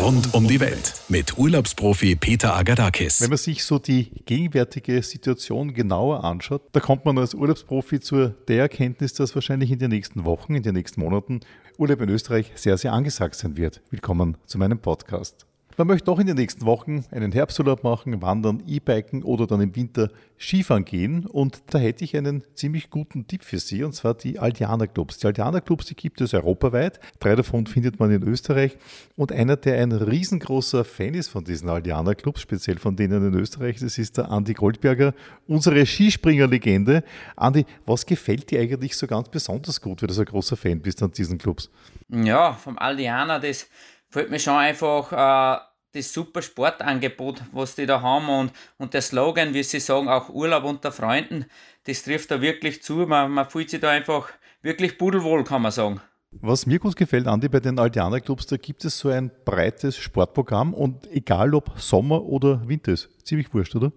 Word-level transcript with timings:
Rund 0.00 0.32
um 0.32 0.48
die 0.48 0.60
Welt 0.60 0.94
mit 1.10 1.36
Urlaubsprofi 1.36 2.16
Peter 2.16 2.56
Agadakis. 2.56 3.20
Wenn 3.20 3.28
man 3.28 3.36
sich 3.36 3.64
so 3.64 3.78
die 3.78 4.10
gegenwärtige 4.24 5.02
Situation 5.02 5.74
genauer 5.74 6.24
anschaut, 6.24 6.62
da 6.72 6.80
kommt 6.80 7.04
man 7.04 7.18
als 7.18 7.34
Urlaubsprofi 7.34 8.00
zu 8.00 8.28
der 8.48 8.60
Erkenntnis, 8.60 9.12
dass 9.12 9.34
wahrscheinlich 9.34 9.70
in 9.70 9.78
den 9.78 9.90
nächsten 9.90 10.24
Wochen, 10.24 10.54
in 10.54 10.62
den 10.62 10.72
nächsten 10.72 11.02
Monaten 11.02 11.40
Urlaub 11.76 12.00
in 12.00 12.08
Österreich 12.08 12.50
sehr, 12.54 12.78
sehr 12.78 12.94
angesagt 12.94 13.34
sein 13.34 13.58
wird. 13.58 13.82
Willkommen 13.90 14.38
zu 14.46 14.56
meinem 14.56 14.78
Podcast. 14.78 15.44
Man 15.80 15.86
möchte 15.86 16.04
doch 16.04 16.18
in 16.18 16.26
den 16.26 16.36
nächsten 16.36 16.66
Wochen 16.66 17.06
einen 17.10 17.32
Herbsturlaub 17.32 17.84
machen, 17.84 18.20
wandern, 18.20 18.62
E-Biken 18.66 19.22
oder 19.22 19.46
dann 19.46 19.62
im 19.62 19.74
Winter 19.74 20.10
Skifahren 20.38 20.84
gehen. 20.84 21.24
Und 21.24 21.62
da 21.70 21.78
hätte 21.78 22.04
ich 22.04 22.14
einen 22.18 22.44
ziemlich 22.54 22.90
guten 22.90 23.26
Tipp 23.26 23.42
für 23.42 23.58
Sie, 23.58 23.82
und 23.82 23.94
zwar 23.94 24.12
die 24.12 24.38
Aldiana 24.38 24.86
Clubs. 24.86 25.16
Die 25.16 25.26
Aldiana 25.26 25.62
Clubs, 25.62 25.86
die 25.86 25.94
gibt 25.94 26.20
es 26.20 26.34
europaweit. 26.34 27.00
Drei 27.18 27.34
davon 27.34 27.66
findet 27.66 27.98
man 27.98 28.10
in 28.10 28.22
Österreich. 28.24 28.76
Und 29.16 29.32
einer, 29.32 29.56
der 29.56 29.80
ein 29.80 29.92
riesengroßer 29.92 30.84
Fan 30.84 31.14
ist 31.14 31.28
von 31.28 31.44
diesen 31.44 31.70
Aldiana 31.70 32.12
Clubs, 32.12 32.42
speziell 32.42 32.78
von 32.78 32.94
denen 32.94 33.28
in 33.28 33.40
Österreich, 33.40 33.78
das 33.80 33.96
ist 33.96 34.18
der 34.18 34.30
Andi 34.30 34.52
Goldberger, 34.52 35.14
unsere 35.46 35.86
Skispringer-Legende. 35.86 37.02
Andi, 37.36 37.64
was 37.86 38.04
gefällt 38.04 38.50
dir 38.50 38.60
eigentlich 38.60 38.98
so 38.98 39.06
ganz 39.06 39.30
besonders 39.30 39.80
gut, 39.80 40.02
weil 40.02 40.08
du 40.08 40.12
so 40.12 40.20
ein 40.20 40.26
großer 40.26 40.58
Fan 40.58 40.80
bist 40.80 41.02
an 41.02 41.12
diesen 41.12 41.38
Clubs? 41.38 41.70
Ja, 42.10 42.52
vom 42.52 42.76
Aldiana, 42.76 43.38
das 43.38 43.66
fällt 44.10 44.30
mir 44.30 44.40
schon 44.40 44.56
einfach 44.56 45.12
äh, 45.12 45.69
das 45.92 46.12
super 46.12 46.42
Sportangebot, 46.42 47.42
was 47.52 47.74
die 47.74 47.86
da 47.86 48.00
haben 48.00 48.28
und, 48.28 48.52
und 48.78 48.94
der 48.94 49.02
Slogan, 49.02 49.54
wie 49.54 49.62
sie 49.62 49.80
sagen, 49.80 50.08
auch 50.08 50.28
Urlaub 50.28 50.64
unter 50.64 50.92
Freunden, 50.92 51.46
das 51.84 52.02
trifft 52.02 52.30
da 52.30 52.40
wirklich 52.40 52.82
zu. 52.82 52.94
Man, 53.06 53.30
man 53.32 53.48
fühlt 53.48 53.70
sich 53.70 53.80
da 53.80 53.90
einfach 53.90 54.30
wirklich 54.62 54.98
pudelwohl, 54.98 55.44
kann 55.44 55.62
man 55.62 55.72
sagen. 55.72 56.00
Was 56.32 56.64
mir 56.64 56.78
gut 56.78 56.94
gefällt, 56.94 57.26
Andi, 57.26 57.48
bei 57.48 57.58
den 57.58 57.78
Aldiana 57.78 58.20
Clubs, 58.20 58.46
da 58.46 58.56
gibt 58.56 58.84
es 58.84 58.98
so 58.98 59.08
ein 59.08 59.32
breites 59.44 59.96
Sportprogramm 59.96 60.74
und 60.74 61.10
egal 61.10 61.54
ob 61.54 61.72
Sommer 61.76 62.22
oder 62.22 62.68
Winter 62.68 62.92
ist, 62.92 63.08
ziemlich 63.24 63.52
wurscht, 63.52 63.74
oder? 63.74 63.90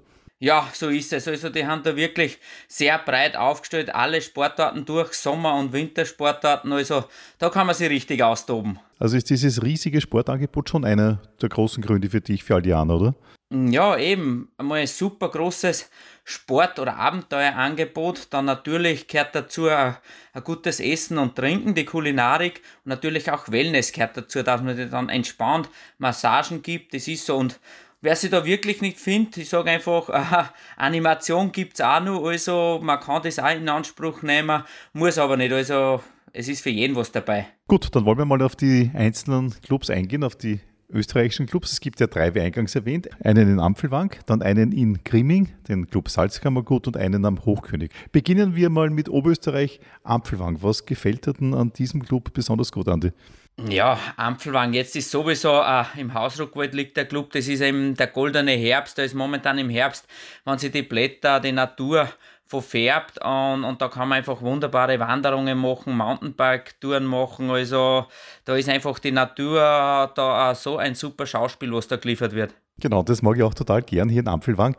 Ja, 0.44 0.68
so 0.74 0.90
ist 0.90 1.14
es. 1.14 1.26
Also 1.26 1.48
die 1.48 1.66
haben 1.66 1.84
da 1.84 1.96
wirklich 1.96 2.38
sehr 2.68 2.98
breit 2.98 3.38
aufgestellt, 3.38 3.96
alle 3.96 4.22
Sportarten 4.22 4.84
durch, 4.84 5.14
Sommer- 5.14 5.56
und 5.58 5.72
Wintersportarten. 5.72 6.70
Also 6.74 7.06
da 7.40 7.50
kann 7.50 7.66
man 7.66 7.74
sich 7.74 7.90
richtig 7.90 8.22
austoben. 8.22 8.78
Also 9.00 9.16
ist 9.16 9.30
dieses 9.30 9.64
riesige 9.64 10.02
Sportangebot 10.02 10.68
schon 10.70 10.84
einer 10.84 11.22
der 11.42 11.48
großen 11.48 11.82
Gründe 11.82 12.10
für 12.10 12.20
dich, 12.20 12.44
für 12.44 12.56
Aldiana, 12.56 12.94
oder? 12.94 13.16
Ja, 13.54 13.96
eben. 13.96 14.52
Einmal 14.58 14.80
ein 14.80 14.88
super 14.88 15.30
großes 15.30 15.90
Sport- 16.26 16.80
oder 16.80 16.98
Abenteuerangebot. 16.98 18.28
Dann 18.32 18.44
natürlich 18.44 19.08
gehört 19.08 19.36
dazu 19.36 19.70
ein, 19.70 19.96
ein, 20.34 20.44
gutes 20.44 20.82
Essen 20.82 21.20
und 21.20 21.38
Trinken, 21.38 21.74
die 21.74 21.86
Kulinarik 21.86 22.62
und 22.84 22.90
natürlich 22.90 23.32
auch 23.32 23.50
Wellness 23.50 23.94
gehört 23.94 24.18
dazu, 24.18 24.44
dass 24.44 24.62
man 24.62 24.90
dann 24.90 25.08
entspannt 25.08 25.70
Massagen 26.00 26.62
gibt. 26.62 26.94
Das 26.94 27.08
ist 27.08 27.28
so. 27.28 27.38
Und 27.38 27.62
wer 28.04 28.16
sich 28.16 28.30
da 28.30 28.46
wirklich 28.46 28.82
nicht 28.82 29.00
findet, 29.00 29.38
ich 29.38 29.50
sage 29.50 29.72
einfach, 29.72 30.10
äh, 30.10 30.44
Animation 30.78 31.52
gibt 31.52 31.76
es 31.76 31.82
auch 31.82 32.02
noch, 32.02 32.26
also 32.26 32.80
man 32.84 33.00
kann 33.00 33.24
das 33.24 33.40
auch 33.40 33.50
in 33.50 33.68
Anspruch 33.68 34.22
nehmen, 34.22 34.64
muss 34.92 35.18
aber 35.18 35.38
nicht, 35.38 35.52
also 35.52 36.02
es 36.34 36.48
ist 36.48 36.62
für 36.62 36.70
jeden 36.70 36.96
was 36.96 37.12
dabei. 37.12 37.48
Gut, 37.68 37.96
dann 37.96 38.06
wollen 38.06 38.18
wir 38.18 38.26
mal 38.26 38.42
auf 38.42 38.56
die 38.56 38.92
einzelnen 38.94 39.54
Clubs 39.62 39.90
eingehen, 39.90 40.24
auf 40.24 40.36
die 40.36 40.60
österreichischen 40.90 41.46
Clubs. 41.46 41.72
Es 41.72 41.80
gibt 41.80 42.00
ja 42.00 42.08
drei, 42.08 42.36
wie 42.36 42.42
eingangs 42.42 42.76
erwähnt. 42.76 43.10
Einen 43.24 43.50
in 43.50 43.60
Ampfelwang, 43.60 44.16
dann 44.26 44.42
einen 44.42 44.72
in 44.72 45.04
Grimming, 45.04 45.50
den 45.68 45.88
Club 45.88 46.10
Salzkammergut 46.10 46.88
und 46.88 46.98
einen 46.98 47.26
am 47.26 47.44
Hochkönig. 47.46 47.92
Beginnen 48.12 48.56
wir 48.56 48.70
mal 48.70 48.90
mit 48.90 49.10
Oberösterreich 49.10 49.80
Ampfelwang. 50.04 50.62
Was 50.62 50.86
gefällt 50.86 51.26
dir 51.26 51.34
denn 51.34 51.54
an 51.54 51.74
diesem 51.74 52.04
Club 52.04 52.34
besonders 52.34 52.72
gut, 52.72 52.88
Andi? 52.88 53.12
Ja, 53.58 54.00
Ampfelwang, 54.18 54.74
jetzt 54.74 54.96
ist 54.96 55.12
sowieso 55.12 55.62
äh, 55.62 55.84
im 55.98 56.14
Hausruckwald 56.14 56.74
liegt 56.74 56.98
der 56.98 57.06
Club, 57.06 57.32
das 57.34 57.48
ist 57.48 57.62
eben 57.62 57.94
der 57.94 58.08
goldene 58.08 58.54
Herbst, 58.54 58.98
da 58.98 59.04
ist 59.04 59.14
momentan 59.14 59.60
im 59.60 59.70
Herbst, 59.70 60.08
wenn 60.44 60.58
sich 60.58 60.72
die 60.72 60.82
Blätter, 60.82 61.40
die 61.40 61.52
Natur 61.52 62.10
verfärbt 62.48 63.20
und, 63.24 63.64
und 63.64 63.80
da 63.80 63.90
kann 63.90 64.10
man 64.10 64.18
einfach 64.18 64.42
wunderbare 64.42 65.00
Wanderungen 65.00 65.58
machen, 65.60 65.96
Mountainbike-Touren 65.96 67.06
machen, 67.06 67.52
also 67.52 68.08
da 68.44 68.56
ist 68.56 68.70
einfach 68.70 68.98
die 68.98 69.12
Natur 69.12 70.12
da 70.16 70.56
so 70.56 70.78
ein 70.78 70.96
super 70.96 71.28
Schauspiel, 71.28 71.72
was 71.74 71.88
da 71.88 71.98
geliefert 71.98 72.34
wird. 72.34 72.56
Genau, 72.80 73.04
das 73.04 73.22
mag 73.22 73.38
ich 73.38 73.44
auch 73.44 73.54
total 73.54 73.84
gern 73.84 74.10
hier 74.10 74.22
in 74.22 74.28
Ampfelwang. 74.28 74.76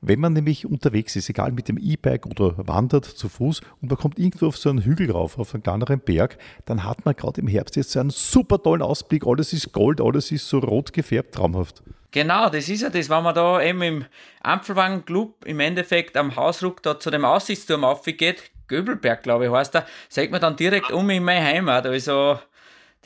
Wenn 0.00 0.20
man 0.20 0.34
nämlich 0.34 0.66
unterwegs 0.66 1.16
ist, 1.16 1.28
egal 1.30 1.52
mit 1.52 1.68
dem 1.68 1.78
E-Bike 1.78 2.26
oder 2.26 2.54
wandert 2.58 3.06
zu 3.06 3.28
Fuß 3.28 3.60
und 3.80 3.90
man 3.90 3.98
kommt 3.98 4.18
irgendwo 4.18 4.46
auf 4.46 4.56
so 4.56 4.68
einen 4.68 4.82
Hügel 4.82 5.10
rauf, 5.10 5.38
auf 5.38 5.54
einen 5.54 5.62
kleineren 5.62 6.00
Berg, 6.00 6.38
dann 6.66 6.84
hat 6.84 7.04
man 7.04 7.16
gerade 7.16 7.40
im 7.40 7.48
Herbst 7.48 7.76
jetzt 7.76 7.92
so 7.92 8.00
einen 8.00 8.10
super 8.10 8.62
tollen 8.62 8.82
Ausblick. 8.82 9.26
Alles 9.26 9.52
ist 9.52 9.72
Gold, 9.72 10.00
alles 10.00 10.30
ist 10.30 10.48
so 10.48 10.58
rot 10.58 10.92
gefärbt, 10.92 11.34
traumhaft. 11.34 11.82
Genau, 12.10 12.48
das 12.48 12.68
ist 12.68 12.82
ja 12.82 12.90
das, 12.90 13.08
wenn 13.10 13.22
man 13.22 13.34
da 13.34 13.60
eben 13.62 13.82
im 13.82 14.04
Ampelwagen-Club 14.42 15.44
im 15.44 15.60
Endeffekt 15.60 16.16
am 16.16 16.36
Hausruck 16.36 16.82
da 16.82 16.98
zu 16.98 17.10
dem 17.10 17.24
Aussichtsturm 17.24 17.84
aufgeht, 17.84 18.50
Göbelberg, 18.68 19.22
glaube 19.22 19.46
ich, 19.46 19.52
heißt 19.52 19.74
er, 19.76 19.86
sagt 20.08 20.30
man 20.30 20.40
dann 20.40 20.56
direkt 20.56 20.90
um 20.90 21.08
in 21.10 21.24
meine 21.24 21.44
Heimat. 21.44 21.86
Also 21.86 22.38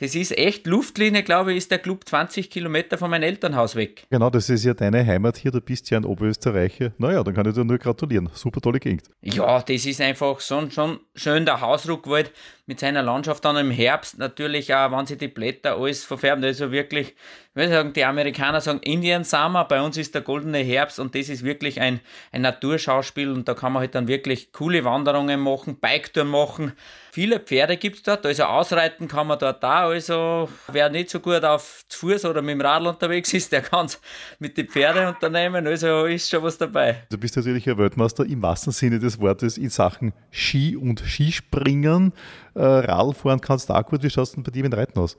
das 0.01 0.15
ist 0.15 0.35
echt 0.35 0.65
Luftlinie, 0.65 1.21
glaube 1.21 1.51
ich, 1.51 1.59
ist 1.59 1.69
der 1.69 1.77
Club 1.77 2.09
20 2.09 2.49
Kilometer 2.49 2.97
von 2.97 3.11
meinem 3.11 3.21
Elternhaus 3.21 3.75
weg. 3.75 4.07
Genau, 4.09 4.31
das 4.31 4.49
ist 4.49 4.65
ja 4.65 4.73
deine 4.73 5.05
Heimat 5.05 5.37
hier, 5.37 5.51
du 5.51 5.61
bist 5.61 5.91
ja 5.91 5.97
ein 5.99 6.05
Oberösterreicher. 6.05 6.91
Naja, 6.97 7.23
dann 7.23 7.35
kann 7.35 7.47
ich 7.47 7.53
dir 7.53 7.63
nur 7.63 7.77
gratulieren. 7.77 8.27
Super 8.33 8.61
tolle 8.61 8.79
Gegend. 8.79 9.03
Ja, 9.21 9.61
das 9.61 9.85
ist 9.85 10.01
einfach 10.01 10.39
schon, 10.39 10.71
schon 10.71 10.99
schön, 11.13 11.45
der 11.45 11.61
Hausruckwald 11.61 12.31
mit 12.71 12.79
seiner 12.79 13.03
Landschaft 13.03 13.43
dann 13.43 13.57
im 13.57 13.69
Herbst 13.69 14.17
natürlich 14.17 14.73
auch, 14.73 14.97
wenn 14.97 15.05
sich 15.05 15.17
die 15.17 15.27
Blätter 15.27 15.75
alles 15.75 16.05
verfärben. 16.05 16.41
Also 16.41 16.71
wirklich, 16.71 17.09
ich 17.09 17.55
würde 17.55 17.69
sagen, 17.69 17.91
die 17.91 18.05
Amerikaner 18.05 18.61
sagen 18.61 18.79
Indian 18.79 19.25
Summer, 19.25 19.65
bei 19.65 19.81
uns 19.81 19.97
ist 19.97 20.15
der 20.15 20.21
goldene 20.21 20.59
Herbst 20.59 20.97
und 20.97 21.13
das 21.13 21.27
ist 21.27 21.43
wirklich 21.43 21.81
ein, 21.81 21.99
ein 22.31 22.43
Naturschauspiel 22.43 23.29
und 23.29 23.45
da 23.49 23.55
kann 23.55 23.73
man 23.73 23.81
halt 23.81 23.93
dann 23.93 24.07
wirklich 24.07 24.53
coole 24.53 24.85
Wanderungen 24.85 25.41
machen, 25.41 25.75
Biketour 25.81 26.23
machen. 26.23 26.71
Viele 27.11 27.41
Pferde 27.41 27.75
gibt 27.75 27.97
es 27.97 28.03
dort, 28.03 28.25
also 28.25 28.43
ausreiten 28.43 29.09
kann 29.09 29.27
man 29.27 29.37
dort 29.37 29.61
da. 29.61 29.87
Also 29.87 30.47
wer 30.71 30.89
nicht 30.89 31.09
so 31.09 31.19
gut 31.19 31.43
auf 31.43 31.83
zu 31.89 31.99
Fuß 32.07 32.23
oder 32.23 32.41
mit 32.41 32.51
dem 32.51 32.61
Radl 32.61 32.87
unterwegs 32.87 33.33
ist, 33.33 33.51
der 33.51 33.63
kann 33.63 33.87
es 33.87 33.99
mit 34.39 34.55
den 34.57 34.69
Pferden 34.69 35.07
unternehmen. 35.07 35.67
Also 35.67 36.05
ist 36.05 36.29
schon 36.29 36.41
was 36.41 36.57
dabei. 36.57 37.03
Du 37.09 37.17
bist 37.17 37.35
natürlich 37.35 37.69
ein 37.69 37.77
Weltmeister 37.77 38.25
im 38.25 38.41
wahrsten 38.41 38.71
Sinne 38.71 38.97
des 38.97 39.19
Wortes 39.19 39.57
in 39.57 39.69
Sachen 39.69 40.13
Ski 40.31 40.77
und 40.77 41.01
Skispringen 41.01 42.13
äh, 42.61 42.91
Radl 42.91 43.13
fahren 43.13 43.41
kannst 43.41 43.69
du 43.69 43.73
auch 43.73 43.85
gut. 43.85 44.03
Wie 44.03 44.09
schaut 44.09 44.25
es 44.25 44.31
denn 44.33 44.43
bei 44.43 44.51
dir 44.51 44.63
mit 44.63 44.75
Reiten 44.75 44.99
aus? 44.99 45.17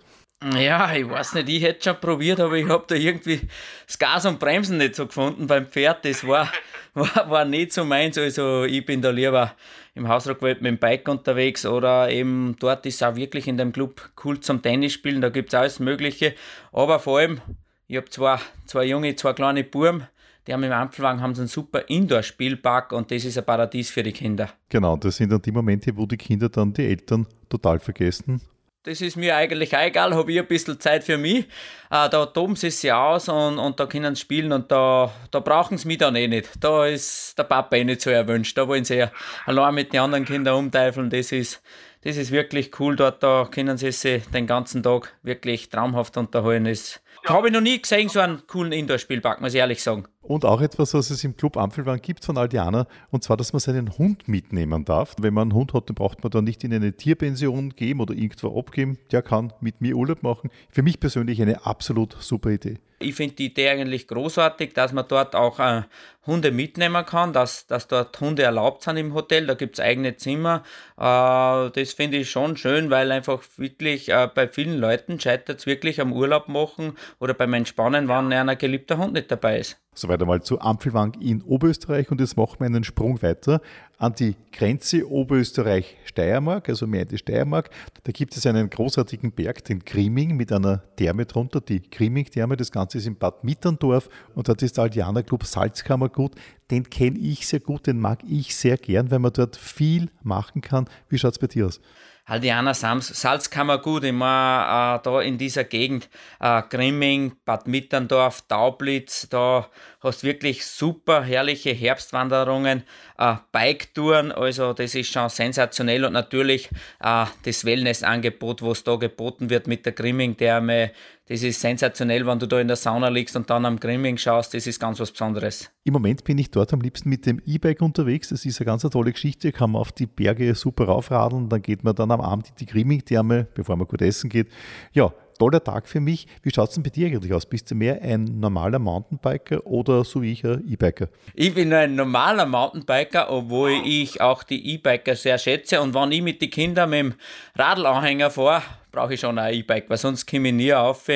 Ja, 0.57 0.93
ich 0.93 1.09
weiß 1.09 1.35
nicht, 1.35 1.49
ich 1.49 1.63
hätte 1.63 1.85
schon 1.85 2.01
probiert, 2.01 2.41
aber 2.41 2.55
ich 2.55 2.69
habe 2.69 2.85
da 2.89 2.95
irgendwie 2.97 3.41
das 3.87 3.99
Gas 3.99 4.27
und 4.27 4.41
Bremsen 4.41 4.79
nicht 4.79 4.97
so 4.97 5.07
gefunden 5.07 5.47
beim 5.47 5.67
Pferd. 5.67 6.05
Das 6.05 6.27
war, 6.27 6.51
war, 6.95 7.31
war 7.31 7.45
nicht 7.45 7.73
so 7.73 7.85
meins. 7.85 8.19
Also 8.19 8.65
ich 8.65 8.85
bin 8.85 9.03
da 9.03 9.11
lieber 9.11 9.55
im 9.95 10.09
Hausruckwald 10.09 10.63
mit 10.63 10.71
dem 10.71 10.79
Bike 10.79 11.09
unterwegs 11.09 11.67
oder 11.67 12.11
eben 12.11 12.57
dort 12.59 12.87
ist 12.87 13.05
auch 13.05 13.15
wirklich 13.15 13.47
in 13.47 13.57
dem 13.57 13.73
Club 13.73 14.11
cool 14.25 14.41
zum 14.41 14.63
Tennis 14.63 14.93
spielen. 14.93 15.21
Da 15.21 15.29
gibt 15.29 15.53
es 15.53 15.55
alles 15.55 15.79
Mögliche. 15.79 16.35
Aber 16.73 16.99
vor 16.99 17.19
allem, 17.19 17.41
ich 17.87 17.97
habe 17.97 18.09
zwei, 18.09 18.39
zwei 18.67 18.85
junge, 18.85 19.15
zwei 19.15 19.35
kleine 19.35 19.63
Buben, 19.63 20.09
die 20.47 20.53
haben 20.53 20.63
im 20.65 20.73
Ampelwagen 20.73 21.21
haben 21.21 21.37
einen 21.37 21.47
super 21.47 21.89
Indoor-Spielpark 21.89 22.93
und 22.93 23.11
das 23.11 23.25
ist 23.25 23.39
ein 23.39 23.45
Paradies 23.45 23.91
für 23.91 24.03
die 24.03 24.13
Kinder. 24.13 24.49
Genau, 24.69 24.97
das 24.97 25.17
sind 25.17 25.31
dann 25.31 25.43
die 25.43 25.53
Momente, 25.53 25.97
wo 25.97 26.07
die 26.07 26.17
Kinder 26.17 26.49
dann 26.49 26.73
die 26.73 26.87
Eltern 26.87 27.27
total 27.49 27.79
vergessen. 27.79 28.41
Das 28.85 29.01
ist 29.01 29.17
mir 29.17 29.37
eigentlich 29.37 29.73
egal, 29.73 30.13
habe 30.13 30.33
ich 30.33 30.41
ein 30.41 30.47
bisschen 30.49 30.81
Zeit 30.81 31.05
für 31.05 31.17
mich. 31.17 31.45
Äh, 31.89 32.09
da 32.09 32.27
toben 32.27 32.57
sie 32.57 32.69
sich 32.69 32.93
aus 32.93 33.29
und, 33.29 33.61
und 33.61 33.79
da 33.79 33.87
können 33.87 34.17
sie 34.17 34.21
spielen 34.23 34.51
und 34.51 34.73
da, 34.73 35.13
da 35.31 35.39
brauchen 35.39 35.79
sie 35.79 35.87
mich 35.87 35.99
dann 35.99 36.17
eh 36.17 36.27
nicht. 36.27 36.51
Da 36.59 36.87
ist 36.87 37.39
der 37.39 37.45
Papa 37.45 37.77
eh 37.77 37.85
nicht 37.85 38.01
so 38.01 38.11
erwünscht. 38.11 38.59
Da 38.59 38.67
wollen 38.67 38.85
sie 38.85 38.97
ja 38.97 39.13
allein 39.47 39.77
mit 39.77 39.93
den 39.93 40.01
anderen 40.01 40.25
Kindern 40.25 40.57
umteifeln. 40.57 41.11
Das 41.11 41.31
ist, 41.31 41.63
das 42.03 42.17
ist 42.17 42.33
wirklich 42.33 42.81
cool 42.81 42.97
dort. 42.97 43.23
Da 43.23 43.49
können 43.49 43.79
sie 43.79 43.93
sich 43.93 44.27
den 44.31 44.49
ganzen 44.49 44.83
Tag 44.83 45.15
wirklich 45.23 45.69
traumhaft 45.69 46.17
unterhalten. 46.17 46.65
Das 46.65 47.01
habe 47.29 47.49
ich 47.49 47.55
noch 47.55 47.61
nie 47.61 47.81
gesehen, 47.81 48.09
so 48.09 48.19
einen 48.19 48.49
coolen 48.49 48.73
Indoor-Spielpark, 48.73 49.41
muss 49.41 49.55
ich 49.55 49.61
ehrlich 49.61 49.81
sagen. 49.81 50.09
Und 50.23 50.45
auch 50.45 50.61
etwas, 50.61 50.95
was 50.95 51.11
es 51.11 51.25
im 51.25 51.37
Club 51.37 51.57
Ampelwang 51.57 52.01
gibt 52.01 52.25
von 52.25 52.39
Aldiana, 52.39 52.87
und 53.11 53.25
zwar, 53.25 53.37
dass 53.37 53.53
man 53.53 53.61
seinen 53.61 53.99
Hund 53.99 54.29
mitnehmen 54.29 54.85
darf. 54.85 55.17
Wenn 55.21 55.35
man 55.35 55.51
einen 55.51 55.55
Hund 55.55 55.75
hat, 55.75 55.89
dann 55.89 55.97
braucht 55.97 56.23
man 56.23 56.31
dann 56.31 56.45
nicht 56.45 56.63
in 56.63 56.73
eine 56.73 56.93
Tierpension 56.93 57.71
gehen 57.71 58.01
oder 58.01 58.15
irgendwo 58.15 58.57
abgeben. 58.57 58.99
Der 59.11 59.23
kann 59.23 59.53
mit 59.61 59.81
mir 59.81 59.97
Urlaub 59.97 60.23
machen. 60.23 60.51
Für 60.71 60.83
mich 60.83 61.01
persönlich 61.01 61.43
eine 61.43 61.67
absolut 61.67 62.17
super 62.21 62.51
Idee. 62.51 62.79
Ich 63.01 63.17
finde 63.17 63.35
die 63.35 63.47
Idee 63.47 63.71
eigentlich 63.71 64.07
großartig, 64.07 64.75
dass 64.75 64.93
man 64.93 65.07
dort 65.09 65.35
auch 65.35 65.59
äh, 65.59 65.83
Hunde 66.25 66.53
mitnehmen 66.53 67.05
kann, 67.05 67.33
dass, 67.33 67.67
dass 67.67 67.89
dort 67.89 68.19
Hunde 68.21 68.45
erlaubt 68.45 68.83
sind 68.83 68.97
im 68.97 69.13
Hotel. 69.13 69.47
Da 69.47 69.55
gibt 69.55 69.75
es 69.75 69.85
eigene 69.85 70.17
Zimmer. 70.17 70.63
Äh, 70.97 71.71
das 71.71 71.95
finde 71.95 72.19
ich 72.19 72.31
schon 72.31 72.57
schön, 72.57 72.91
weil 72.91 73.11
einfach 73.11 73.43
wirklich 73.57 74.09
äh, 74.09 74.29
bei 74.33 74.47
vielen 74.47 74.79
Leuten 74.79 75.19
scheitert 75.19 75.59
es 75.59 75.67
wirklich 75.67 76.01
am 76.01 76.13
Urlaub 76.13 76.49
machen 76.49 76.97
oder 77.19 77.35
beim 77.35 77.55
Entspannen, 77.55 78.09
wenn 78.09 78.33
ein 78.33 78.59
geliebter 78.59 78.99
Hund 78.99 79.15
nicht 79.15 79.33
dabei 79.33 79.59
ist. 79.59 79.79
Soweit 79.95 80.23
einmal 80.23 80.43
zu 80.43 80.59
Ampelwang 80.59 81.13
in 81.21 81.43
Oberösterreich 81.43 82.11
und 82.11 82.19
jetzt 82.19 82.35
machen 82.35 82.57
wir 82.61 82.67
einen 82.67 82.83
Sprung 82.83 83.21
weiter 83.21 83.61
an 83.99 84.15
die 84.15 84.37
Grenze 84.51 85.07
Oberösterreich-Steiermark, 85.07 86.71
also 86.71 86.87
mehr 86.87 87.03
in 87.03 87.09
die 87.09 87.19
Steiermark. 87.19 87.69
Da 88.03 88.11
gibt 88.11 88.35
es 88.35 88.47
einen 88.47 88.71
großartigen 88.71 89.33
Berg, 89.33 89.63
den 89.67 89.81
Grimming, 89.81 90.35
mit 90.35 90.51
einer 90.51 90.83
Therme 90.97 91.27
drunter, 91.27 91.61
die 91.61 91.83
Grimming-Therme. 91.83 92.57
Das 92.57 92.73
Ganze 92.73 92.99
ist 92.99 93.07
in 93.07 93.17
Bad 93.17 93.45
Mitterndorf 93.45 94.09
und 94.35 94.49
dort 94.49 94.63
ist 94.63 94.79
der 94.79 94.85
Aldianer 94.85 95.23
Club 95.23 95.45
Salzkammergut. 95.45 96.37
Den 96.71 96.89
kenne 96.89 97.19
ich 97.19 97.47
sehr 97.47 97.61
gut, 97.61 97.87
den 97.87 98.01
mag 98.01 98.21
ich 98.27 98.57
sehr 98.57 98.79
gern, 98.79 99.11
weil 99.11 99.19
man 99.19 99.35
dort 99.35 99.57
viel 99.57 100.09
machen 100.23 100.63
kann. 100.63 100.89
Wie 101.11 101.19
schaut 101.19 101.33
es 101.33 101.39
bei 101.39 101.49
dir 101.49 101.67
aus? 101.67 101.81
Haldianer 102.25 102.75
Salzkammergut, 102.75 104.05
immer 104.05 104.99
äh, 105.01 105.03
da 105.03 105.21
in 105.21 105.39
dieser 105.39 105.65
Gegend, 105.65 106.09
äh, 106.39 106.63
Grimming, 106.71 107.33
Bad 107.45 107.67
Mitterndorf, 107.67 108.43
Taublitz, 108.43 109.29
da 109.29 109.69
hast 110.01 110.23
wirklich 110.23 110.65
super 110.65 111.25
herrliche 111.25 111.71
Herbstwanderungen, 111.71 112.85
äh, 113.19 113.35
Bike-Touren, 113.51 114.31
also 114.31 114.73
das 114.73 114.95
ist 114.95 115.13
schon 115.13 115.29
sensationell 115.31 116.05
und 116.05 116.13
natürlich 116.13 116.71
äh, 117.01 117.27
das 117.45 117.65
Wellness-Angebot, 117.65 118.63
was 118.63 118.85
da 118.85 118.95
geboten 118.97 119.51
wird 119.51 119.67
mit 119.67 119.85
der 119.85 119.93
Grimming-Therme, 119.93 120.93
das 121.29 121.43
ist 121.43 121.61
sensationell, 121.61 122.27
wenn 122.27 122.39
du 122.39 122.47
da 122.47 122.61
in 122.61 122.67
der 122.67 122.77
Sauna 122.77 123.09
liegst 123.09 123.37
und 123.37 123.49
dann 123.49 123.65
am 123.65 123.79
Grimming 123.79 124.17
schaust, 124.17 124.55
das 124.55 124.67
ist 124.67 124.81
ganz 124.81 124.99
was 124.99 125.13
Besonderes. 125.13 125.71
Im 125.85 125.93
Moment 125.93 126.25
bin 126.25 126.37
ich 126.39 126.51
dort 126.51 126.73
am 126.73 126.81
liebsten 126.81 127.09
mit 127.09 127.27
dem 127.27 127.41
E-Bike 127.47 127.81
unterwegs, 127.81 128.31
das 128.31 128.45
ist 128.45 128.61
eine 128.61 128.67
ganz 128.67 128.83
tolle 128.83 129.13
Geschichte, 129.13 129.53
kann 129.53 129.71
man 129.73 129.81
auf 129.81 129.93
die 129.93 130.07
Berge 130.07 130.55
super 130.55 130.87
raufradeln, 130.87 131.49
dann 131.49 131.63
geht 131.63 131.85
man 131.85 131.95
dann 131.95 132.11
am 132.11 132.21
Abend 132.21 132.49
in 132.49 132.55
die 132.57 132.67
Grimming-Therme, 132.67 133.47
bevor 133.55 133.77
man 133.77 133.87
gut 133.87 134.03
essen 134.03 134.31
geht. 134.31 134.49
Ja, 134.93 135.13
toller 135.43 135.65
Tag 135.65 135.89
für 135.89 135.99
mich. 135.99 136.29
Wie 136.45 136.53
schaut 136.55 136.69
es 136.69 136.77
denn 136.77 136.85
bei 136.85 136.91
dir 136.91 137.09
eigentlich 137.09 137.35
aus? 137.35 137.47
Bist 137.47 137.69
du 137.69 137.75
mehr 137.75 138.01
ein 138.01 138.39
normaler 138.39 138.79
Mountainbiker 138.79 139.67
oder 139.67 140.05
so 140.05 140.23
wie 140.23 140.33
ich 140.35 140.45
ein 140.45 140.63
E-Biker? 140.69 141.09
Ich 141.35 141.53
bin 141.53 141.73
ein 141.73 141.97
normaler 141.97 142.47
Mountainbiker, 142.47 143.29
obwohl 143.29 143.73
ich 143.85 144.21
auch 144.21 144.45
die 144.45 144.75
E-Biker 144.75 145.17
sehr 145.17 145.39
schätze. 145.39 145.81
Und 145.81 145.95
wenn 145.95 146.13
ich 146.13 146.23
mit 146.23 146.41
den 146.41 146.49
Kindern 146.49 146.91
mit 146.91 147.01
dem 147.01 147.15
Radlanhänger 147.57 148.31
fahre, 148.31 148.63
brauche 148.93 149.15
ich 149.15 149.21
schon 149.21 149.37
ein 149.37 149.53
E-Bike, 149.53 149.91
weil 149.91 149.97
sonst 149.97 150.31
komme 150.31 150.49
ich 150.49 150.55
nie 150.55 150.73
auf. 150.73 151.09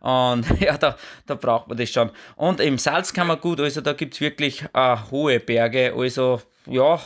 Und 0.00 0.44
ja, 0.60 0.76
da, 0.76 0.96
da 1.26 1.36
braucht 1.36 1.68
man 1.68 1.78
das 1.78 1.88
schon. 1.88 2.10
Und 2.34 2.58
im 2.58 2.78
Salzkammergut, 2.78 3.60
also 3.60 3.80
da 3.80 3.92
gibt 3.92 4.14
es 4.14 4.20
wirklich 4.20 4.64
äh, 4.74 4.96
hohe 5.12 5.38
Berge. 5.38 5.94
Also 5.96 6.42
ja, 6.66 6.98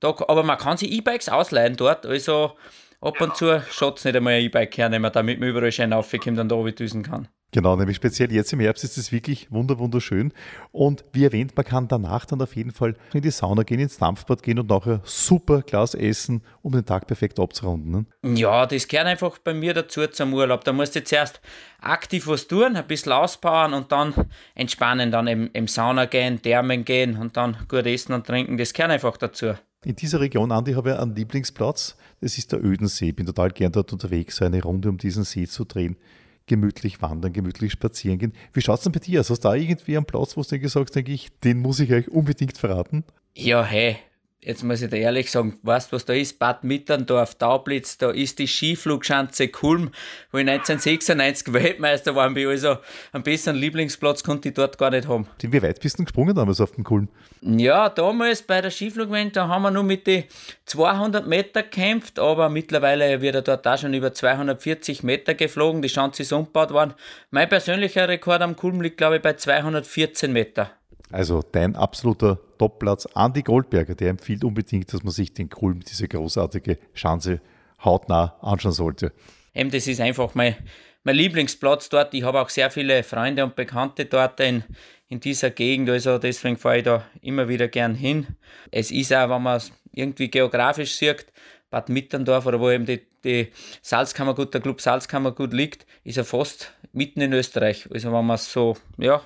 da, 0.00 0.08
aber 0.28 0.42
man 0.42 0.58
kann 0.58 0.76
sich 0.76 0.92
E-Bikes 0.92 1.30
ausleihen 1.30 1.76
dort. 1.76 2.04
Also 2.04 2.58
ab 3.00 3.20
und 3.20 3.36
zu 3.36 3.62
schaut 3.70 3.98
es 3.98 4.04
nicht 4.04 4.16
einmal 4.16 4.34
ein 4.34 4.42
E-Bike 4.42 4.76
hernehmen, 4.76 5.10
damit 5.12 5.40
man 5.40 5.48
überall 5.48 5.72
schön 5.72 5.92
raufkommt 5.92 6.38
und 6.38 6.48
da 6.48 6.54
oben 6.54 6.74
düsen 6.74 7.02
kann. 7.02 7.28
Genau, 7.52 7.74
nämlich 7.74 7.96
speziell 7.96 8.32
jetzt 8.32 8.52
im 8.52 8.60
Herbst 8.60 8.84
ist 8.84 8.96
es 8.96 9.10
wirklich 9.10 9.48
wunderschön. 9.50 10.32
Und 10.70 11.04
wie 11.12 11.24
erwähnt, 11.24 11.56
man 11.56 11.66
kann 11.66 11.88
danach 11.88 12.24
dann 12.24 12.40
auf 12.40 12.54
jeden 12.54 12.70
Fall 12.70 12.94
in 13.12 13.22
die 13.22 13.30
Sauna 13.32 13.64
gehen, 13.64 13.80
ins 13.80 13.98
Dampfbad 13.98 14.42
gehen 14.42 14.60
und 14.60 14.70
nachher 14.70 15.00
super 15.04 15.62
Glas 15.62 15.94
essen, 15.94 16.42
um 16.62 16.72
den 16.72 16.86
Tag 16.86 17.08
perfekt 17.08 17.40
abzurunden. 17.40 18.06
Ne? 18.22 18.36
Ja, 18.36 18.66
das 18.66 18.86
gehört 18.86 19.08
einfach 19.08 19.38
bei 19.38 19.52
mir 19.52 19.74
dazu 19.74 20.06
zum 20.06 20.32
Urlaub. 20.32 20.62
Da 20.62 20.72
musst 20.72 20.94
du 20.94 21.02
zuerst 21.02 21.40
aktiv 21.80 22.28
was 22.28 22.46
tun, 22.46 22.76
ein 22.76 22.86
bisschen 22.86 23.12
auspowern 23.12 23.74
und 23.74 23.90
dann 23.90 24.14
entspannen, 24.54 25.10
dann 25.10 25.26
im, 25.26 25.50
im 25.52 25.66
Sauna 25.66 26.04
gehen, 26.04 26.40
Thermen 26.40 26.84
gehen 26.84 27.16
und 27.16 27.36
dann 27.36 27.56
gut 27.68 27.86
essen 27.86 28.12
und 28.12 28.28
trinken. 28.28 28.58
Das 28.58 28.72
gehört 28.72 28.92
einfach 28.92 29.16
dazu. 29.16 29.54
In 29.82 29.96
dieser 29.96 30.20
Region, 30.20 30.52
Andi, 30.52 30.74
habe 30.74 30.90
ich 30.90 30.98
einen 30.98 31.14
Lieblingsplatz. 31.14 31.96
Das 32.20 32.36
ist 32.36 32.52
der 32.52 32.62
Ödensee. 32.62 33.08
Ich 33.08 33.16
bin 33.16 33.24
total 33.24 33.50
gern 33.50 33.72
dort 33.72 33.94
unterwegs, 33.94 34.36
so 34.36 34.44
eine 34.44 34.62
Runde 34.62 34.90
um 34.90 34.98
diesen 34.98 35.24
See 35.24 35.46
zu 35.46 35.64
drehen. 35.64 35.96
Gemütlich 36.44 37.00
wandern, 37.00 37.32
gemütlich 37.32 37.72
spazieren 37.72 38.18
gehen. 38.18 38.34
Wie 38.52 38.60
schaut 38.60 38.78
es 38.78 38.84
denn 38.84 38.92
bei 38.92 38.98
dir 38.98 39.20
aus? 39.20 39.30
Hast 39.30 39.42
du 39.44 39.48
da 39.48 39.54
irgendwie 39.54 39.96
einen 39.96 40.04
Platz, 40.04 40.36
wo 40.36 40.42
du 40.42 40.58
gesagt 40.58 40.90
hast, 40.90 40.96
denke 40.96 41.12
ich, 41.12 41.30
den 41.40 41.60
muss 41.60 41.80
ich 41.80 41.92
euch 41.92 42.08
unbedingt 42.08 42.58
verraten? 42.58 43.04
Ja, 43.34 43.64
hey, 43.64 43.96
jetzt 44.42 44.62
muss 44.64 44.80
ich 44.80 44.90
dir 44.90 44.98
ehrlich 44.98 45.30
sagen, 45.30 45.58
weißt 45.62 45.92
du, 45.92 45.96
was 45.96 46.04
da 46.04 46.12
ist? 46.14 46.38
Bad 46.38 46.64
Mitterndorf, 46.64 47.34
Taublitz, 47.34 47.98
da 47.98 48.10
ist 48.10 48.38
die 48.38 48.46
Skiflugschanze 48.46 49.48
Kulm, 49.48 49.90
wo 50.32 50.38
ich 50.38 50.48
1996 50.48 51.52
Weltmeister 51.52 52.14
war. 52.14 52.34
Also 52.34 52.76
einen 53.12 53.22
besseren 53.22 53.56
Lieblingsplatz 53.56 54.24
konnte 54.24 54.48
ich 54.48 54.54
dort 54.54 54.78
gar 54.78 54.90
nicht 54.90 55.08
haben. 55.08 55.26
Wie 55.42 55.62
weit 55.62 55.80
bist 55.80 55.98
du 55.98 56.04
gesprungen 56.04 56.34
damals 56.34 56.60
auf 56.60 56.72
dem 56.72 56.84
Kulm? 56.84 57.08
Ja, 57.42 57.88
damals 57.88 58.42
bei 58.42 58.60
der 58.60 58.70
Skiflugwelt, 58.70 59.36
da 59.36 59.48
haben 59.48 59.62
wir 59.62 59.70
nur 59.70 59.82
mit 59.82 60.06
den 60.06 60.24
200 60.66 61.26
Meter 61.26 61.62
gekämpft, 61.62 62.18
aber 62.18 62.48
mittlerweile 62.48 63.20
wird 63.20 63.34
er 63.34 63.42
dort 63.42 63.66
auch 63.66 63.78
schon 63.78 63.94
über 63.94 64.12
240 64.12 65.02
Meter 65.02 65.34
geflogen. 65.34 65.82
Die 65.82 65.88
Schanze 65.88 66.22
ist 66.22 66.32
umgebaut 66.32 66.70
worden. 66.70 66.94
Mein 67.30 67.48
persönlicher 67.48 68.08
Rekord 68.08 68.42
am 68.42 68.56
Kulm 68.56 68.80
liegt, 68.80 68.96
glaube 68.96 69.16
ich, 69.16 69.22
bei 69.22 69.34
214 69.34 70.32
Meter. 70.32 70.70
Also 71.10 71.42
dein 71.52 71.76
absoluter 71.76 72.38
Topplatz, 72.58 73.06
Andi 73.14 73.42
Goldberger, 73.42 73.94
der 73.94 74.10
empfiehlt 74.10 74.44
unbedingt, 74.44 74.92
dass 74.92 75.02
man 75.02 75.12
sich 75.12 75.34
den 75.34 75.48
Kulm, 75.48 75.80
diese 75.80 76.08
großartige 76.08 76.78
Schanze, 76.94 77.40
hautnah 77.84 78.36
anschauen 78.42 78.72
sollte. 78.72 79.12
Eben, 79.54 79.70
das 79.70 79.86
ist 79.86 80.00
einfach 80.00 80.34
mein, 80.34 80.54
mein 81.02 81.16
Lieblingsplatz 81.16 81.88
dort. 81.88 82.14
Ich 82.14 82.22
habe 82.22 82.40
auch 82.40 82.48
sehr 82.48 82.70
viele 82.70 83.02
Freunde 83.02 83.44
und 83.44 83.56
Bekannte 83.56 84.04
dort 84.04 84.38
in, 84.40 84.64
in 85.08 85.20
dieser 85.20 85.50
Gegend, 85.50 85.90
also 85.90 86.18
deswegen 86.18 86.56
fahre 86.56 86.78
ich 86.78 86.84
da 86.84 87.04
immer 87.20 87.48
wieder 87.48 87.68
gern 87.68 87.94
hin. 87.94 88.26
Es 88.70 88.90
ist 88.90 89.12
auch, 89.12 89.28
wenn 89.30 89.42
man 89.42 89.56
es 89.56 89.72
irgendwie 89.92 90.28
geografisch 90.28 90.96
sieht, 90.96 91.26
Bad 91.70 91.88
Mitterndorf 91.88 92.46
oder 92.46 92.60
wo 92.60 92.70
eben 92.70 92.84
die, 92.84 93.00
die 93.24 93.48
Salzkammergut, 93.82 94.54
der 94.54 94.60
Club 94.60 94.80
Salzkammergut 94.80 95.52
liegt, 95.52 95.86
ist 96.04 96.18
er 96.18 96.24
fast 96.24 96.74
mitten 96.92 97.20
in 97.20 97.32
Österreich. 97.32 97.88
Also 97.92 98.12
wenn 98.12 98.26
man 98.26 98.34
es 98.34 98.52
so, 98.52 98.76
ja, 98.98 99.22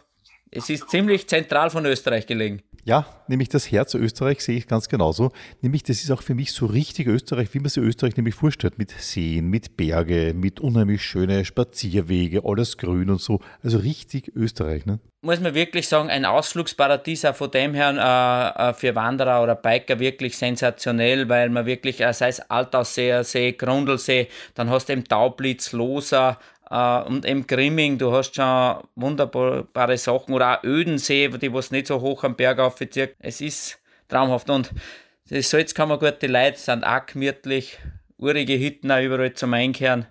es 0.55 0.71
ist 0.71 0.89
ziemlich 0.91 1.27
zentral 1.29 1.71
von 1.71 1.85
Österreich 1.87 2.27
gelegen. 2.27 2.63
Ja, 2.87 3.07
nämlich 3.29 3.49
das 3.49 3.71
Herz 3.73 3.95
Österreich 3.95 4.43
sehe 4.43 4.59
ich 4.59 4.67
ganz 4.67 4.91
genauso. 4.91 5.33
Nämlich, 5.63 5.83
das 5.85 6.03
ist 6.03 6.11
auch 6.11 6.21
für 6.21 6.35
mich 6.35 6.53
so 6.53 6.67
richtig 6.67 7.07
Österreich, 7.07 7.49
wie 7.53 7.61
man 7.61 7.71
sich 7.71 7.83
Österreich 7.83 8.17
nämlich 8.17 8.35
vorstellt. 8.35 8.77
Mit 8.77 8.91
Seen, 8.91 9.49
mit 9.49 9.79
Berge, 9.79 10.35
mit 10.35 10.61
unheimlich 10.61 11.03
schönen 11.03 11.47
Spazierwege, 11.47 12.43
alles 12.45 12.77
grün 12.77 13.09
und 13.09 13.23
so. 13.23 13.41
Also 13.63 13.79
richtig 13.79 14.33
Österreich, 14.37 14.85
ne? 14.85 15.01
Muss 15.23 15.41
man 15.41 15.55
wirklich 15.55 15.89
sagen, 15.89 16.11
ein 16.11 16.27
Ausflugsparadies 16.27 17.25
auch 17.25 17.35
von 17.35 17.51
dem 17.51 17.73
her 17.73 18.55
äh, 18.59 18.69
äh 18.69 18.75
für 18.75 18.95
Wanderer 18.95 19.43
oder 19.43 19.55
Biker 19.55 19.99
wirklich 19.99 20.37
sensationell, 20.37 21.31
weil 21.31 21.49
man 21.49 21.65
wirklich, 21.65 22.03
äh, 22.03 22.13
sei 22.13 22.29
es 22.29 22.41
Altausseer 22.51 23.25
See, 23.25 23.53
Grundlsee, 23.53 24.29
dann 24.55 24.69
hast 24.69 24.91
du 24.91 24.93
eben 24.93 25.05
Taublitz, 25.05 25.73
Loser, 25.73 26.39
und 26.71 27.25
im 27.25 27.47
Grimming, 27.47 27.99
du 27.99 28.13
hast 28.13 28.35
schon 28.35 28.83
wunderbare 28.95 29.99
Sachen 29.99 30.35
oder 30.35 30.59
auch 30.59 30.65
Ödensee, 30.65 31.29
die 31.29 31.53
was 31.53 31.71
nicht 31.71 31.87
so 31.87 32.01
hoch 32.01 32.25
am 32.25 32.37
Berg 32.37 32.59
aufzieht. 32.59 33.17
Es 33.19 33.41
ist 33.41 33.79
traumhaft 34.09 34.51
und 34.51 34.73
das 35.29 35.51
Salz 35.51 35.75
kann 35.75 35.89
man 35.89 35.99
gut, 35.99 36.21
die 36.21 36.27
Leute 36.27 36.59
sind 36.59 36.85
auch 36.85 37.07
gemütlich, 37.07 37.79
urige 38.19 38.59
Hütten 38.59 38.91
auch 38.91 39.01
überall 39.01 39.33
zum 39.33 39.55
Einkehren. 39.55 40.07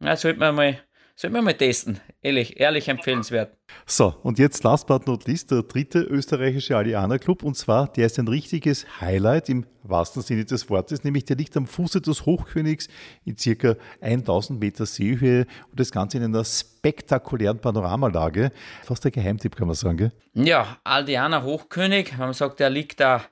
Ja, 0.00 0.16
sollte 0.16 0.38
man 0.38 0.54
mal, 0.54 0.78
sollte 1.18 1.34
man 1.34 1.44
mal 1.44 1.54
testen. 1.54 2.00
Ehrlich, 2.22 2.60
ehrlich 2.60 2.86
empfehlenswert. 2.86 3.56
So, 3.86 4.14
und 4.22 4.38
jetzt 4.38 4.62
last 4.62 4.86
but 4.86 5.08
not 5.08 5.26
least 5.26 5.50
der 5.50 5.64
dritte 5.64 5.98
österreichische 5.98 6.76
Allianer 6.76 7.18
Club 7.18 7.42
und 7.42 7.56
zwar, 7.56 7.88
der 7.88 8.06
ist 8.06 8.20
ein 8.20 8.28
richtiges 8.28 8.86
Highlight 9.00 9.48
im 9.48 9.66
wahrsten 9.82 10.22
Sinne 10.22 10.44
des 10.44 10.70
Wortes, 10.70 11.02
nämlich 11.02 11.24
der 11.24 11.34
liegt 11.34 11.56
am 11.56 11.66
Fuße 11.66 12.00
des 12.00 12.24
Hochkönigs 12.24 12.86
in 13.24 13.36
circa 13.36 13.74
1000 14.00 14.60
Meter 14.60 14.86
Seehöhe 14.86 15.46
und 15.70 15.80
das 15.80 15.90
Ganze 15.90 16.18
in 16.18 16.24
einer 16.24 16.44
spektakulären 16.44 17.58
Panoramalage. 17.58 18.52
Fast 18.84 19.04
der 19.04 19.10
Geheimtipp, 19.10 19.56
kann 19.56 19.66
man 19.66 19.74
sagen, 19.74 19.96
gell? 19.96 20.12
Ja, 20.34 20.78
Aldianer 20.84 21.42
Hochkönig, 21.42 22.16
man 22.16 22.32
sagt, 22.32 22.60
der 22.60 22.70
liegt 22.70 23.00
da 23.00 23.22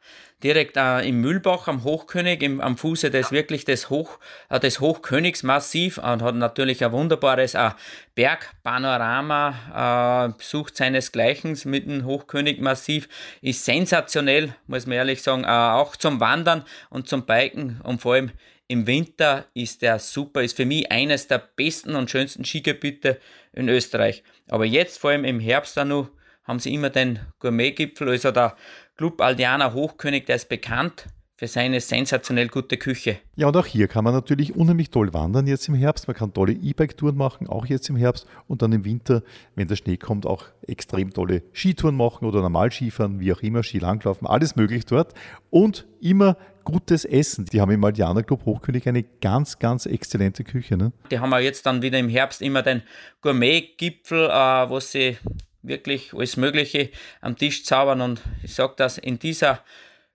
direkt 0.43 0.77
äh, 0.77 1.09
im 1.09 1.21
Mühlbach 1.21 1.67
am 1.67 1.83
Hochkönig, 1.83 2.43
im, 2.43 2.61
am 2.61 2.77
Fuße 2.77 3.11
des 3.11 3.33
wirklich 3.33 3.65
des, 3.65 3.89
Hoch, 3.89 4.19
äh, 4.51 4.61
des 4.61 4.81
Hochkönigsmassiv 4.81 5.99
und 5.99 6.23
hat 6.23 6.35
natürlich 6.35 6.85
ein 6.85 6.93
wunderbares 6.93 7.55
äh, 7.55 7.71
Bergpanorama, 8.15 10.35
äh, 10.37 10.43
sucht 10.43 10.77
seinesgleichen 10.77 11.59
mit 11.65 11.87
dem 11.87 12.05
Hochkönigmassiv, 12.05 13.09
ist 13.41 13.65
sensationell, 13.65 14.55
muss 14.67 14.87
man 14.87 14.97
ehrlich 14.97 15.23
sagen, 15.23 15.45
äh, 15.45 15.49
auch 15.49 15.97
zum 15.97 16.21
Wandern 16.21 16.65
und 16.91 17.09
zum 17.09 17.25
Biken 17.25 17.81
und 17.83 18.03
vor 18.03 18.15
allem 18.15 18.31
im 18.69 18.87
Winter 18.87 19.47
ist 19.55 19.83
der 19.83 19.99
super, 19.99 20.43
ist 20.43 20.57
für 20.57 20.67
mich 20.67 20.91
eines 20.91 21.29
der 21.29 21.39
besten 21.39 21.95
und 21.95 22.11
schönsten 22.11 22.45
Skigebiete 22.45 23.21
in 23.53 23.69
Österreich. 23.69 24.25
Aber 24.49 24.65
jetzt, 24.65 24.99
vor 24.99 25.11
allem 25.11 25.25
im 25.25 25.39
Herbst, 25.39 25.77
noch, 25.77 26.11
haben 26.43 26.59
sie 26.59 26.75
immer 26.75 26.91
den 26.91 27.21
Gourmetgipfel, 27.39 28.09
also 28.09 28.31
der 28.31 28.57
Club 28.97 29.21
Aldiana 29.21 29.75
Hochkönig, 29.75 30.25
der 30.25 30.37
ist 30.37 30.49
bekannt 30.49 31.07
für 31.37 31.47
seine 31.47 31.81
sensationell 31.81 32.49
gute 32.49 32.79
Küche. 32.79 33.19
Ja, 33.35 33.49
und 33.49 33.57
auch 33.59 33.67
hier 33.67 33.89
kann 33.89 34.05
man 34.05 34.15
natürlich 34.15 34.57
unheimlich 34.57 34.89
toll 34.89 35.13
wandern 35.13 35.47
jetzt 35.47 35.69
im 35.69 35.75
Herbst. 35.75 36.09
Man 36.09 36.17
kann 36.17 36.33
tolle 36.33 36.53
E-Bike-Touren 36.53 37.15
machen, 37.15 37.47
auch 37.47 37.67
jetzt 37.67 37.91
im 37.91 37.97
Herbst. 37.97 38.27
Und 38.49 38.63
dann 38.63 38.73
im 38.73 38.87
Winter, 38.87 39.23
wenn 39.55 39.69
der 39.69 39.77
Schnee 39.77 39.99
kommt, 39.99 40.25
auch 40.25 40.47
extrem 40.67 41.13
tolle 41.13 41.43
Skitouren 41.53 41.95
machen 41.95 42.27
oder 42.27 42.41
normal 42.41 42.73
Skifahren, 42.73 43.21
wie 43.21 43.35
auch 43.35 43.43
immer, 43.43 43.63
Skilanglaufen, 43.63 44.27
alles 44.27 44.57
möglich 44.57 44.87
dort. 44.87 45.13
Und 45.51 45.87
immer 46.01 46.39
gutes 46.65 47.05
Essen. 47.05 47.45
Die 47.45 47.61
haben 47.61 47.71
im 47.71 47.85
Aldiana 47.85 48.23
Club 48.23 48.47
Hochkönig 48.47 48.89
eine 48.89 49.03
ganz, 49.03 49.59
ganz 49.59 49.85
exzellente 49.85 50.43
Küche. 50.43 50.79
Ne? 50.79 50.93
Die 51.11 51.19
haben 51.19 51.35
auch 51.35 51.39
jetzt 51.39 51.67
dann 51.67 51.83
wieder 51.83 51.99
im 51.99 52.09
Herbst 52.09 52.41
immer 52.41 52.63
den 52.63 52.83
Gourmet-Gipfel, 53.21 54.31
äh, 54.31 54.71
wo 54.71 54.81
sie 54.81 55.19
wirklich 55.67 56.13
alles 56.15 56.37
Mögliche 56.37 56.91
am 57.21 57.37
Tisch 57.37 57.65
zaubern 57.65 58.01
und 58.01 58.21
ich 58.43 58.55
sage 58.55 58.75
das 58.77 58.99
in 58.99 59.19
dieser 59.19 59.61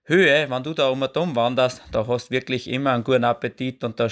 Höhe, 0.04 0.50
wenn 0.50 0.62
du 0.62 0.74
da 0.74 0.88
um 0.88 1.02
und 1.02 1.16
um 1.16 1.36
wanderst, 1.36 1.82
da 1.92 2.06
hast 2.06 2.28
du 2.28 2.34
wirklich 2.34 2.68
immer 2.68 2.92
einen 2.92 3.04
guten 3.04 3.24
Appetit 3.24 3.84
und 3.84 4.00
da, 4.00 4.08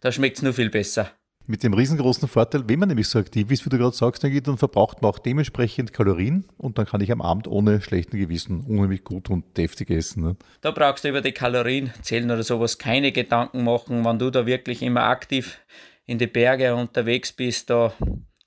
da 0.00 0.12
schmeckt 0.12 0.36
es 0.36 0.42
nur 0.42 0.52
viel 0.52 0.70
besser. 0.70 1.10
Mit 1.46 1.64
dem 1.64 1.74
riesengroßen 1.74 2.28
Vorteil, 2.28 2.62
wenn 2.68 2.78
man 2.78 2.88
nämlich 2.88 3.08
so 3.08 3.18
aktiv 3.18 3.50
ist, 3.50 3.66
wie 3.66 3.70
du 3.70 3.76
gerade 3.76 3.96
sagst, 3.96 4.22
dann 4.22 4.58
verbraucht 4.58 5.02
man 5.02 5.10
auch 5.10 5.18
dementsprechend 5.18 5.92
Kalorien 5.92 6.46
und 6.56 6.78
dann 6.78 6.86
kann 6.86 7.00
ich 7.00 7.10
am 7.10 7.20
Abend 7.20 7.48
ohne 7.48 7.80
schlechten 7.80 8.16
Gewissen 8.16 8.60
unheimlich 8.60 9.02
gut 9.02 9.28
und 9.28 9.56
deftig 9.56 9.90
essen. 9.90 10.22
Ne? 10.22 10.36
Da 10.60 10.70
brauchst 10.70 11.02
du 11.02 11.08
über 11.08 11.20
die 11.20 11.32
Kalorien 11.32 11.92
zählen 12.02 12.30
oder 12.30 12.44
sowas 12.44 12.78
keine 12.78 13.10
Gedanken 13.10 13.64
machen, 13.64 14.04
wenn 14.04 14.20
du 14.20 14.30
da 14.30 14.46
wirklich 14.46 14.82
immer 14.82 15.02
aktiv 15.02 15.58
in 16.06 16.18
die 16.18 16.28
Berge 16.28 16.76
unterwegs 16.76 17.32
bist, 17.32 17.70
da 17.70 17.92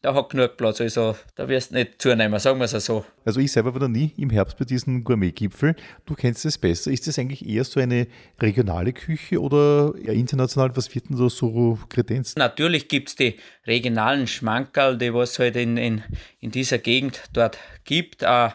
da 0.05 0.13
hat 0.13 0.29
genug 0.29 0.55
Platz. 0.55 0.79
Also 0.81 1.15
da 1.35 1.49
wirst 1.49 1.71
du 1.71 1.75
nicht 1.75 1.99
zunehmen, 1.99 2.39
sagen 2.39 2.59
wir 2.59 2.65
es 2.65 2.85
so. 2.85 3.03
Also 3.25 3.39
ich 3.39 3.51
selber 3.51 3.73
war 3.73 3.79
da 3.79 3.87
nie 3.87 4.11
im 4.17 4.29
Herbst 4.29 4.57
bei 4.57 4.65
diesem 4.65 5.03
Gourmet-Gipfel. 5.03 5.75
Du 6.05 6.13
kennst 6.13 6.45
es 6.45 6.59
besser. 6.59 6.91
Ist 6.91 7.07
das 7.07 7.17
eigentlich 7.17 7.47
eher 7.47 7.63
so 7.63 7.79
eine 7.79 8.07
regionale 8.39 8.93
Küche 8.93 9.41
oder 9.41 9.93
eher 9.99 10.13
international? 10.13 10.75
Was 10.77 10.93
wird 10.93 11.09
denn 11.09 11.17
da 11.17 11.27
so 11.27 11.79
Kredenz? 11.89 12.35
Natürlich 12.35 12.87
gibt 12.87 13.09
es 13.09 13.15
die 13.15 13.35
regionalen 13.65 14.27
Schmankerl, 14.27 14.97
die 14.97 15.11
was 15.11 15.39
halt 15.39 15.55
in, 15.55 15.77
in, 15.77 16.03
in 16.39 16.51
dieser 16.51 16.77
Gegend 16.77 17.23
dort 17.33 17.57
gibt. 17.83 18.21
Äh, 18.21 18.49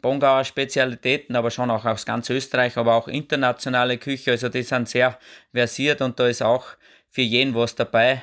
Bongauer 0.00 0.44
Spezialitäten, 0.44 1.36
aber 1.36 1.50
schon 1.50 1.70
auch 1.70 1.84
aus 1.84 2.06
ganz 2.06 2.30
Österreich, 2.30 2.78
aber 2.78 2.94
auch 2.94 3.08
internationale 3.08 3.98
Küche. 3.98 4.30
Also 4.30 4.48
die 4.48 4.62
sind 4.62 4.88
sehr 4.88 5.18
versiert 5.52 6.00
und 6.00 6.18
da 6.18 6.26
ist 6.26 6.42
auch 6.42 6.64
für 7.10 7.22
jeden 7.22 7.54
was 7.54 7.74
dabei 7.74 8.22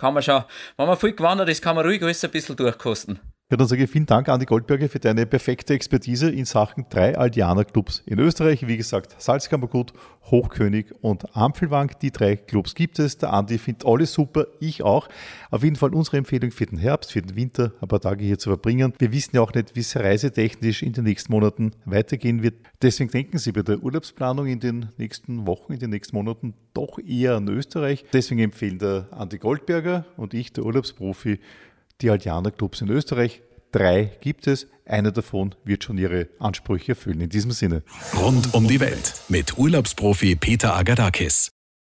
kann 0.00 0.14
man 0.14 0.22
schon, 0.22 0.44
wenn 0.76 0.86
man 0.86 0.96
viel 0.96 1.12
gewandert 1.12 1.48
ist, 1.48 1.62
kann 1.62 1.76
man 1.76 1.84
ruhig 1.84 2.02
alles 2.02 2.24
ein 2.24 2.30
bisschen 2.30 2.56
durchkosten. 2.56 3.20
Ja, 3.50 3.56
dann 3.56 3.66
sage 3.66 3.82
ich 3.82 3.90
vielen 3.90 4.06
Dank, 4.06 4.28
Andi 4.28 4.46
Goldberger, 4.46 4.88
für 4.88 5.00
deine 5.00 5.26
perfekte 5.26 5.74
Expertise 5.74 6.30
in 6.30 6.44
Sachen 6.44 6.86
drei 6.88 7.18
Aldianer-Clubs 7.18 8.04
in 8.06 8.20
Österreich. 8.20 8.64
Wie 8.68 8.76
gesagt, 8.76 9.20
Salzkammergut, 9.20 9.92
Hochkönig 10.26 10.94
und 11.00 11.34
Ampelwang. 11.36 11.90
Die 12.00 12.12
drei 12.12 12.36
Clubs 12.36 12.76
gibt 12.76 13.00
es. 13.00 13.18
Der 13.18 13.32
Andi 13.32 13.58
findet 13.58 13.84
alle 13.84 14.06
super, 14.06 14.46
ich 14.60 14.84
auch. 14.84 15.08
Auf 15.50 15.64
jeden 15.64 15.74
Fall 15.74 15.92
unsere 15.92 16.18
Empfehlung 16.18 16.52
für 16.52 16.66
den 16.66 16.78
Herbst, 16.78 17.10
für 17.10 17.22
den 17.22 17.34
Winter, 17.34 17.72
ein 17.80 17.88
paar 17.88 18.00
Tage 18.00 18.24
hier 18.24 18.38
zu 18.38 18.50
verbringen. 18.50 18.92
Wir 19.00 19.10
wissen 19.10 19.34
ja 19.34 19.42
auch 19.42 19.52
nicht, 19.52 19.74
wie 19.74 19.80
es 19.80 19.96
reisetechnisch 19.96 20.84
in 20.84 20.92
den 20.92 21.02
nächsten 21.02 21.32
Monaten 21.32 21.72
weitergehen 21.86 22.44
wird. 22.44 22.54
Deswegen 22.80 23.10
denken 23.10 23.38
Sie 23.38 23.50
bei 23.50 23.62
der 23.62 23.82
Urlaubsplanung 23.82 24.46
in 24.46 24.60
den 24.60 24.90
nächsten 24.96 25.48
Wochen, 25.48 25.72
in 25.72 25.80
den 25.80 25.90
nächsten 25.90 26.14
Monaten 26.14 26.54
doch 26.72 27.00
eher 27.04 27.34
an 27.34 27.48
Österreich. 27.48 28.04
Deswegen 28.12 28.42
empfehlen 28.42 28.78
der 28.78 29.08
Andi 29.10 29.38
Goldberger 29.38 30.04
und 30.16 30.34
ich, 30.34 30.52
der 30.52 30.64
Urlaubsprofi, 30.64 31.40
die 32.02 32.10
Aldianer 32.10 32.50
Clubs 32.50 32.80
in 32.80 32.88
Österreich. 32.88 33.42
Drei 33.72 34.10
gibt 34.20 34.46
es. 34.46 34.66
Einer 34.84 35.12
davon 35.12 35.54
wird 35.64 35.84
schon 35.84 35.98
ihre 35.98 36.28
Ansprüche 36.38 36.92
erfüllen. 36.92 37.20
In 37.20 37.28
diesem 37.28 37.52
Sinne. 37.52 37.82
Rund 38.16 38.52
um 38.54 38.66
die 38.66 38.80
Welt 38.80 39.14
mit 39.28 39.56
Urlaubsprofi 39.58 40.34
Peter 40.34 40.74
Agadakis. 40.74 41.50